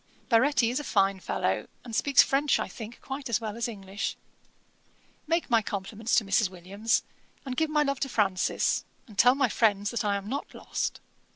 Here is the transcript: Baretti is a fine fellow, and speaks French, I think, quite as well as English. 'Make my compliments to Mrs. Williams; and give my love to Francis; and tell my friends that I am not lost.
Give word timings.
Baretti 0.29 0.71
is 0.71 0.79
a 0.79 0.83
fine 0.83 1.19
fellow, 1.19 1.67
and 1.85 1.95
speaks 1.95 2.23
French, 2.23 2.57
I 2.57 2.67
think, 2.67 2.99
quite 3.01 3.29
as 3.29 3.39
well 3.39 3.55
as 3.55 3.67
English. 3.67 4.17
'Make 5.27 5.47
my 5.51 5.61
compliments 5.61 6.15
to 6.15 6.25
Mrs. 6.25 6.49
Williams; 6.49 7.03
and 7.45 7.55
give 7.55 7.69
my 7.69 7.83
love 7.83 7.99
to 7.99 8.09
Francis; 8.09 8.83
and 9.05 9.15
tell 9.15 9.35
my 9.35 9.47
friends 9.47 9.91
that 9.91 10.03
I 10.03 10.15
am 10.15 10.27
not 10.27 10.55
lost. 10.55 11.01